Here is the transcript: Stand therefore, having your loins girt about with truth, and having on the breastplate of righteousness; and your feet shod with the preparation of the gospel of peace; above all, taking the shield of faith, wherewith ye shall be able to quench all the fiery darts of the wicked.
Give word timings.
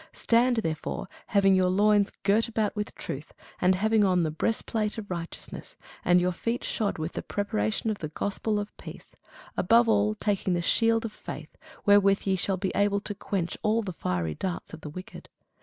Stand 0.13 0.55
therefore, 0.57 1.07
having 1.27 1.53
your 1.53 1.69
loins 1.69 2.11
girt 2.23 2.47
about 2.47 2.75
with 2.75 2.95
truth, 2.95 3.35
and 3.59 3.75
having 3.75 4.03
on 4.03 4.23
the 4.23 4.31
breastplate 4.31 4.97
of 4.97 5.11
righteousness; 5.11 5.77
and 6.03 6.19
your 6.19 6.31
feet 6.31 6.63
shod 6.63 6.97
with 6.97 7.11
the 7.13 7.21
preparation 7.21 7.91
of 7.91 7.99
the 7.99 8.07
gospel 8.09 8.59
of 8.59 8.75
peace; 8.77 9.15
above 9.55 9.87
all, 9.87 10.15
taking 10.15 10.53
the 10.55 10.61
shield 10.63 11.05
of 11.05 11.11
faith, 11.13 11.55
wherewith 11.85 12.21
ye 12.25 12.35
shall 12.35 12.57
be 12.57 12.71
able 12.73 12.99
to 12.99 13.13
quench 13.13 13.55
all 13.61 13.83
the 13.83 13.93
fiery 13.93 14.33
darts 14.33 14.73
of 14.73 14.81
the 14.81 14.89
wicked. 14.89 15.29